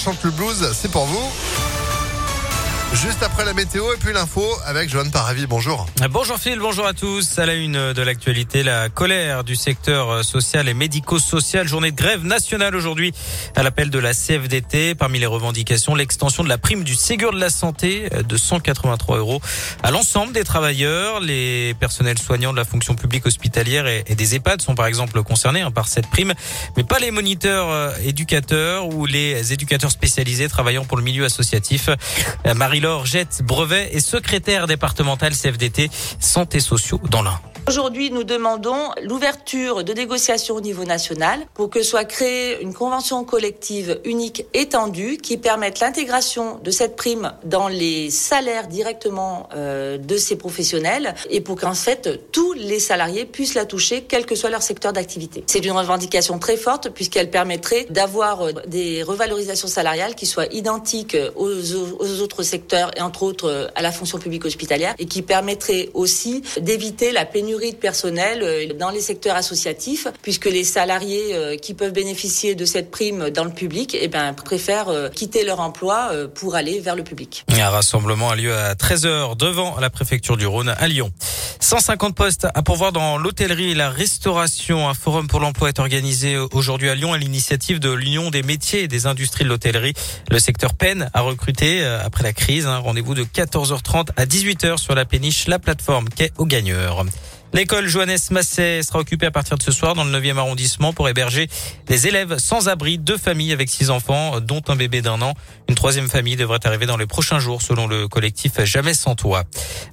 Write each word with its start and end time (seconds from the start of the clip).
Chante 0.00 0.22
le 0.22 0.30
blues, 0.30 0.64
c'est 0.74 0.90
pour 0.92 1.06
vous. 1.06 1.28
Juste 2.94 3.22
après 3.22 3.44
la 3.44 3.52
météo 3.52 3.92
et 3.92 3.98
puis 3.98 4.14
l'info 4.14 4.42
avec 4.64 4.88
Joanne 4.88 5.10
Paravi. 5.10 5.46
Bonjour. 5.46 5.86
Bonjour 6.10 6.38
Phil, 6.38 6.58
bonjour 6.58 6.86
à 6.86 6.94
tous. 6.94 7.38
À 7.38 7.44
la 7.44 7.52
une 7.52 7.92
de 7.92 8.02
l'actualité, 8.02 8.62
la 8.62 8.88
colère 8.88 9.44
du 9.44 9.56
secteur 9.56 10.24
social 10.24 10.68
et 10.68 10.74
médico-social. 10.74 11.68
Journée 11.68 11.90
de 11.90 11.96
grève 11.96 12.24
nationale 12.24 12.74
aujourd'hui 12.74 13.12
à 13.56 13.62
l'appel 13.62 13.90
de 13.90 13.98
la 13.98 14.14
CFDT. 14.14 14.94
Parmi 14.94 15.18
les 15.18 15.26
revendications, 15.26 15.94
l'extension 15.94 16.42
de 16.42 16.48
la 16.48 16.56
prime 16.56 16.82
du 16.82 16.94
Ségur 16.94 17.32
de 17.32 17.38
la 17.38 17.50
santé 17.50 18.08
de 18.26 18.36
183 18.38 19.18
euros 19.18 19.42
à 19.82 19.90
l'ensemble 19.90 20.32
des 20.32 20.44
travailleurs. 20.44 21.20
Les 21.20 21.74
personnels 21.78 22.18
soignants 22.18 22.52
de 22.52 22.58
la 22.58 22.64
fonction 22.64 22.94
publique 22.94 23.26
hospitalière 23.26 23.86
et 23.86 24.14
des 24.14 24.34
EHPAD 24.34 24.62
sont 24.62 24.74
par 24.74 24.86
exemple 24.86 25.22
concernés 25.22 25.60
hein, 25.60 25.70
par 25.70 25.88
cette 25.88 26.06
prime, 26.06 26.32
mais 26.78 26.84
pas 26.84 26.98
les 26.98 27.10
moniteurs 27.10 27.68
euh, 27.68 27.92
éducateurs 28.02 28.88
ou 28.88 29.04
les 29.04 29.52
éducateurs 29.52 29.90
spécialisés 29.90 30.48
travaillant 30.48 30.86
pour 30.86 30.96
le 30.96 31.02
milieu 31.02 31.26
associatif. 31.26 31.90
Euh, 32.46 32.54
Marie 32.54 32.77
Marie-Laure 32.78 33.06
Jette 33.06 33.42
Brevet 33.42 33.88
est 33.92 33.98
secrétaire 33.98 34.68
départementale 34.68 35.32
CFDT 35.34 35.90
Santé 36.20 36.60
sociaux 36.60 37.00
dans 37.10 37.22
l'Ain. 37.22 37.40
Aujourd'hui, 37.68 38.10
nous 38.10 38.24
demandons 38.24 38.92
l'ouverture 39.02 39.84
de 39.84 39.92
négociations 39.92 40.54
au 40.54 40.60
niveau 40.62 40.86
national 40.86 41.40
pour 41.52 41.68
que 41.68 41.82
soit 41.82 42.06
créée 42.06 42.62
une 42.62 42.72
convention 42.72 43.24
collective 43.24 44.00
unique 44.06 44.46
étendue 44.54 45.18
qui 45.18 45.36
permette 45.36 45.80
l'intégration 45.80 46.58
de 46.64 46.70
cette 46.70 46.96
prime 46.96 47.34
dans 47.44 47.68
les 47.68 48.08
salaires 48.08 48.68
directement 48.68 49.50
euh, 49.54 49.98
de 49.98 50.16
ces 50.16 50.36
professionnels 50.36 51.14
et 51.28 51.42
pour 51.42 51.60
qu'en 51.60 51.74
fait 51.74 52.32
tous 52.32 52.54
les 52.54 52.80
salariés 52.80 53.26
puissent 53.26 53.52
la 53.52 53.66
toucher, 53.66 54.02
quel 54.08 54.24
que 54.24 54.34
soit 54.34 54.48
leur 54.48 54.62
secteur 54.62 54.94
d'activité. 54.94 55.44
C'est 55.46 55.62
une 55.62 55.72
revendication 55.72 56.38
très 56.38 56.56
forte 56.56 56.88
puisqu'elle 56.88 57.30
permettrait 57.30 57.86
d'avoir 57.90 58.46
euh, 58.46 58.52
des 58.66 59.02
revalorisations 59.02 59.68
salariales 59.68 60.14
qui 60.14 60.24
soient 60.24 60.46
identiques 60.46 61.18
aux, 61.36 61.74
autres 62.22 62.42
secteurs 62.42 62.92
et 62.96 63.02
entre 63.02 63.24
autres 63.24 63.50
euh, 63.50 63.66
à 63.74 63.82
la 63.82 63.92
fonction 63.92 64.16
publique 64.16 64.46
hospitalière 64.46 64.94
et 64.98 65.04
qui 65.04 65.20
permettrait 65.20 65.90
aussi 65.92 66.42
d'éviter 66.62 67.12
la 67.12 67.26
pénurie 67.26 67.57
de 67.58 67.76
personnel 67.76 68.40
euh, 68.42 68.72
dans 68.74 68.90
les 68.90 69.00
secteurs 69.00 69.36
associatifs, 69.36 70.06
puisque 70.22 70.46
les 70.46 70.64
salariés 70.64 71.34
euh, 71.34 71.56
qui 71.56 71.74
peuvent 71.74 71.92
bénéficier 71.92 72.54
de 72.54 72.64
cette 72.64 72.90
prime 72.90 73.30
dans 73.30 73.44
le 73.44 73.50
public 73.50 73.96
eh 74.00 74.08
ben, 74.08 74.32
préfèrent 74.32 74.88
euh, 74.88 75.08
quitter 75.08 75.44
leur 75.44 75.60
emploi 75.60 76.10
pour 76.34 76.54
aller 76.54 76.80
vers 76.80 76.94
le 76.94 77.02
public. 77.02 77.44
Un 77.50 77.68
rassemblement 77.68 78.30
a 78.30 78.36
lieu 78.36 78.54
à 78.54 78.74
13h 78.74 79.36
devant 79.36 79.78
la 79.80 79.90
préfecture 79.90 80.36
du 80.36 80.46
Rhône 80.46 80.68
à 80.68 80.88
Lyon. 80.88 81.12
150 81.60 82.14
postes 82.14 82.46
à 82.54 82.62
pourvoir 82.62 82.92
dans 82.92 83.18
l'hôtellerie 83.18 83.72
et 83.72 83.74
la 83.74 83.90
restauration. 83.90 84.88
Un 84.88 84.94
forum 84.94 85.26
pour 85.26 85.40
l'emploi 85.40 85.68
est 85.68 85.80
organisé 85.80 86.36
aujourd'hui 86.36 86.88
à 86.88 86.94
Lyon 86.94 87.12
à 87.12 87.18
l'initiative 87.18 87.80
de 87.80 87.90
l'Union 87.90 88.30
des 88.30 88.42
métiers 88.42 88.84
et 88.84 88.88
des 88.88 89.06
industries 89.06 89.44
de 89.44 89.48
l'hôtellerie. 89.48 89.94
Le 90.30 90.38
secteur 90.38 90.74
peine 90.74 91.10
à 91.14 91.22
recruter 91.22 91.84
après 91.84 92.22
la 92.22 92.32
crise. 92.32 92.66
Rendez-vous 92.66 93.14
de 93.14 93.24
14h30 93.24 94.10
à 94.16 94.24
18h 94.24 94.78
sur 94.78 94.94
la 94.94 95.04
péniche 95.04 95.48
La 95.48 95.58
Plateforme 95.58 96.08
quai 96.08 96.32
aux 96.38 96.46
gagneurs. 96.46 97.04
L'école 97.54 97.88
Johannes 97.88 98.18
Masset 98.30 98.82
sera 98.82 98.98
occupée 98.98 99.26
à 99.26 99.30
partir 99.30 99.56
de 99.56 99.62
ce 99.62 99.72
soir 99.72 99.94
dans 99.94 100.04
le 100.04 100.10
9e 100.10 100.36
arrondissement 100.36 100.92
pour 100.92 101.08
héberger 101.08 101.48
des 101.86 102.06
élèves 102.06 102.38
sans 102.38 102.68
abri, 102.68 102.98
deux 102.98 103.16
familles 103.16 103.52
avec 103.52 103.70
six 103.70 103.90
enfants, 103.90 104.40
dont 104.40 104.62
un 104.68 104.76
bébé 104.76 105.00
d'un 105.00 105.20
an. 105.22 105.32
Une 105.68 105.74
troisième 105.74 106.08
famille 106.08 106.36
devrait 106.36 106.60
arriver 106.64 106.86
dans 106.86 106.96
les 106.96 107.06
prochains 107.06 107.38
jours 107.38 107.62
selon 107.62 107.86
le 107.86 108.06
collectif 108.06 108.62
Jamais 108.64 108.94
sans 108.94 109.14
toit. 109.14 109.44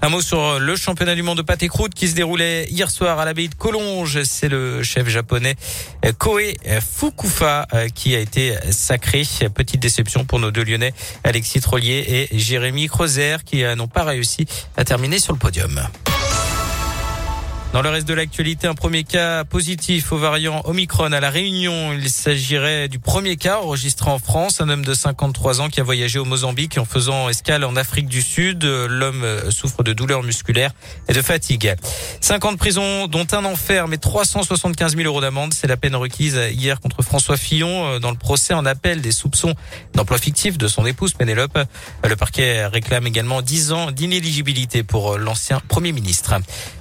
Un 0.02 0.10
mot 0.10 0.22
sur 0.22 0.60
le 0.60 0.76
championnat 0.76 1.16
du 1.16 1.24
monde 1.24 1.38
de 1.38 1.44
pâte 1.44 1.64
et 1.64 1.70
qui 1.94 2.08
se 2.08 2.16
déroulait 2.16 2.66
hier 2.70 2.90
soir 2.90 3.20
à 3.20 3.26
l'abbaye 3.26 3.50
de 3.50 3.56
Collonges. 3.56 4.24
C'est 4.24 4.50
le 4.50 4.84
chef 4.84 5.08
japonais 5.08 5.56
Koe 6.18 6.54
Fukufa 6.82 7.68
qui 7.94 8.16
a 8.16 8.20
été 8.20 8.56
sacré. 8.72 9.24
Petite 9.54 9.80
déception 9.80 10.26
pour 10.26 10.40
nos 10.40 10.52
deux 10.52 10.64
Lyonnais, 10.64 10.94
Alexis 11.24 11.62
Trollier 11.62 12.28
et 12.32 12.38
Jérémy 12.38 12.88
Creuser 12.88 13.38
qui 13.46 13.64
n'ont 13.76 13.88
pas 13.88 14.04
réussi 14.04 14.46
à 14.76 14.84
terminer 14.84 15.20
sur 15.20 15.34
le 15.34 15.40
podium. 15.40 15.82
Dans 17.76 17.82
le 17.82 17.90
reste 17.90 18.08
de 18.08 18.14
l'actualité, 18.14 18.68
un 18.68 18.74
premier 18.74 19.04
cas 19.04 19.44
positif 19.44 20.14
au 20.14 20.18
variant 20.18 20.62
Omicron 20.64 21.12
à 21.12 21.20
la 21.20 21.30
Réunion. 21.30 21.92
Il 21.92 22.10
s'agirait 22.10 22.88
du 22.88 23.00
premier 23.00 23.36
cas 23.36 23.60
enregistré 23.60 24.10
en 24.10 24.18
France, 24.18 24.62
un 24.62 24.70
homme 24.70 24.86
de 24.86 24.94
53 24.94 25.60
ans 25.60 25.68
qui 25.68 25.82
a 25.82 25.84
voyagé 25.84 26.18
au 26.18 26.24
Mozambique 26.24 26.78
en 26.78 26.86
faisant 26.86 27.28
escale 27.28 27.66
en 27.66 27.76
Afrique 27.76 28.08
du 28.08 28.22
Sud. 28.22 28.64
L'homme 28.64 29.26
souffre 29.50 29.84
de 29.84 29.92
douleurs 29.92 30.24
musculaires 30.24 30.72
et 31.10 31.14
de 31.14 31.22
fatigue. 31.22 31.76
50 32.22 32.58
prisons, 32.58 33.08
dont 33.08 33.28
un 33.34 33.44
enfer, 33.44 33.90
mais 33.90 33.98
375 33.98 34.96
000 34.96 35.06
euros 35.06 35.20
d'amende. 35.20 35.54
C'est 35.54 35.68
la 35.68 35.76
peine 35.76 35.98
requise 35.98 36.40
hier 36.54 36.80
contre 36.80 37.02
François 37.02 37.36
Fillon 37.36 37.88
euh, 37.88 38.00
dans 38.00 38.12
le 38.12 38.18
procès 38.18 38.54
en 38.54 38.66
appel 38.66 39.02
des 39.02 39.12
soupçons 39.12 39.54
d'emploi 39.94 40.18
fictif 40.18 40.58
de 40.58 40.70
son 40.70 40.86
épouse 40.86 41.12
Pénélope. 41.12 41.60
Le 42.08 42.16
parquet 42.16 42.68
réclame 42.68 43.06
également 43.06 43.42
10 43.42 43.74
ans 43.74 43.92
d'inéligibilité 43.92 44.84
pour 44.84 45.18
l'ancien 45.18 45.60
Premier 45.68 45.92
ministre. 45.92 46.36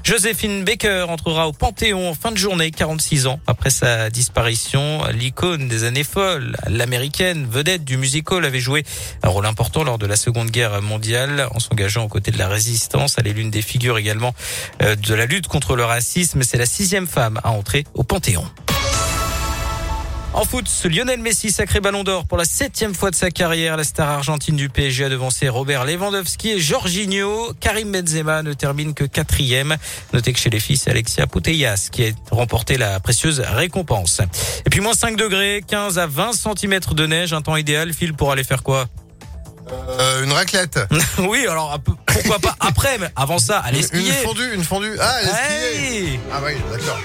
Joséphine 0.05 0.63
Baker 0.63 0.84
entrera 0.85 1.49
au 1.49 1.53
Panthéon 1.53 2.11
en 2.11 2.15
fin 2.15 2.31
de 2.31 2.37
journée, 2.37 2.71
46 2.71 3.27
ans 3.27 3.41
après 3.47 3.71
sa 3.71 4.11
disparition. 4.11 5.03
L'icône 5.13 5.69
des 5.69 5.85
années 5.85 6.05
folles, 6.05 6.57
l'américaine 6.69 7.47
vedette 7.47 7.85
du 7.85 7.97
musical, 7.97 8.45
avait 8.45 8.61
joué 8.61 8.85
un 9.23 9.29
rôle 9.29 9.47
important 9.47 9.85
lors 9.85 9.99
de 9.99 10.07
la 10.07 10.17
Seconde 10.17 10.51
Guerre 10.51 10.83
mondiale 10.83 11.49
en 11.53 11.61
s'engageant 11.61 12.05
aux 12.05 12.09
côtés 12.09 12.31
de 12.31 12.39
la 12.39 12.49
résistance. 12.49 13.17
Elle 13.19 13.29
est 13.29 13.33
l'une 13.33 13.51
des 13.51 13.63
figures 13.63 13.99
également 13.99 14.35
euh, 14.83 14.95
de 14.97 15.15
la 15.15 15.27
lutte 15.27 15.49
contre 15.49 15.77
le 15.77 15.85
racisme. 15.85 16.43
C'est 16.43 16.59
la 16.59 16.67
sixième 16.67 17.07
femme 17.07 17.41
à 17.45 17.51
entrer 17.51 17.85
au 17.95 18.03
Panthéon. 18.03 18.45
En 20.35 20.45
foot, 20.45 20.67
Lionel 20.91 21.21
Messi, 21.21 21.53
sacré 21.53 21.79
ballon 21.79 22.03
d'or 22.03 22.27
pour 22.27 22.37
la 22.37 22.45
septième 22.45 22.93
fois 22.93 23.13
de 23.13 23.15
sa 23.15 23.31
carrière. 23.31 23.77
La 23.77 23.85
star 23.85 24.09
argentine 24.11 24.57
du 24.57 24.69
PSG 24.69 25.05
a 25.05 25.09
devancé 25.09 25.49
Robert 25.49 25.85
Lewandowski 25.85 26.51
et 26.51 26.59
Jorginho. 26.59 27.53
Karim 27.61 27.93
Benzema 27.93 28.43
ne 28.43 28.53
termine 28.53 28.95
que 28.95 29.05
quatrième. 29.05 29.77
Notez 30.13 30.33
que 30.33 30.41
chez 30.41 30.51
les 30.51 30.59
c'est 30.59 30.91
Alexia 30.91 31.29
Putellas 31.29 31.89
qui 31.93 32.05
a 32.05 32.11
remporté 32.33 32.77
la 32.79 32.99
précieuse 32.99 33.41
récompense. 33.41 34.23
Et 34.67 34.71
puis 34.71 34.81
moins 34.81 34.95
5 34.95 35.17
degrés, 35.17 35.63
15 35.69 36.01
à 36.01 36.09
20 36.09 36.33
cm 36.33 36.81
de 36.81 37.07
neige, 37.07 37.33
un 37.33 37.41
temps 37.41 37.57
idéal. 37.57 37.93
Phil 37.93 38.13
pour 38.13 38.33
aller 38.33 38.45
faire 38.45 38.65
quoi? 38.65 38.87
Euh, 39.71 40.25
une 40.25 40.33
raclette. 40.33 40.81
oui, 41.19 41.47
alors 41.47 41.79
pourquoi 42.07 42.41
pas 42.41 42.57
après, 42.59 42.99
mais 42.99 43.09
avant 43.15 43.39
ça, 43.39 43.61
aller 43.61 43.83
skier. 43.83 44.01
Une 44.01 44.13
fondue, 44.27 44.53
une 44.53 44.65
fondue. 44.65 44.97
Ah, 44.99 45.11
aller 45.11 45.29
skier. 45.29 46.21
Ah 46.33 46.41
oui, 46.45 46.55
d'accord. 46.73 46.99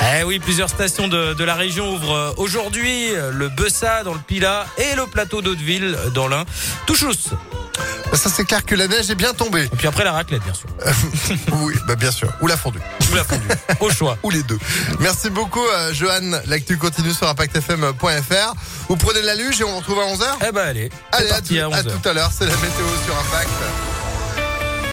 Eh 0.00 0.22
oui, 0.24 0.38
plusieurs 0.38 0.68
stations 0.68 1.08
de, 1.08 1.44
la 1.44 1.54
région 1.54 1.94
ouvrent 1.94 2.14
euh, 2.14 2.32
aujourd'hui. 2.36 3.10
Le 3.32 3.48
Bessa 3.48 4.02
dans 4.04 4.14
le 4.14 4.20
Pila 4.20 4.66
et 4.78 4.94
le 4.94 5.06
plateau 5.06 5.42
d'Hauteville 5.42 5.96
dans 6.14 6.28
l'Ain. 6.28 6.44
Touchous. 6.86 7.30
Bah, 8.10 8.16
ça 8.16 8.30
c'est 8.30 8.44
clair 8.44 8.64
que 8.64 8.74
la 8.74 8.88
neige 8.88 9.10
est 9.10 9.14
bien 9.14 9.34
tombée. 9.34 9.64
Et 9.64 9.76
puis 9.76 9.86
après 9.86 10.04
la 10.04 10.12
raclette 10.12 10.42
bien 10.42 10.54
sûr. 10.54 10.68
oui, 11.60 11.74
bah 11.86 11.94
bien 11.96 12.10
sûr. 12.10 12.32
Ou 12.40 12.46
la 12.46 12.56
fondue. 12.56 12.80
Ou 13.10 13.14
la 13.14 13.24
fondue. 13.24 13.48
Au 13.80 13.90
choix. 13.90 14.16
Ou 14.22 14.30
les 14.30 14.42
deux. 14.42 14.58
Merci 15.00 15.30
beaucoup 15.30 15.64
euh, 15.66 15.92
Johan. 15.92 16.40
L'actu 16.46 16.78
continue 16.78 17.12
sur 17.12 17.28
impactfm.fr. 17.28 18.54
Vous 18.88 18.96
prenez 18.96 19.22
la 19.22 19.34
luge 19.34 19.60
et 19.60 19.64
on 19.64 19.76
retrouve 19.76 20.00
à 20.00 20.04
11h 20.04 20.24
Eh 20.48 20.52
ben 20.52 20.68
allez. 20.68 20.90
Allez, 21.12 21.30
à, 21.30 21.82
tout 21.82 22.08
à 22.08 22.12
l'heure. 22.12 22.30
C'est 22.32 22.46
la 22.46 22.56
météo 22.56 22.86
sur 23.04 23.16
Impact. 23.16 23.50